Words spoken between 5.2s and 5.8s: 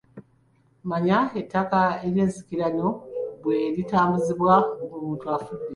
afudde.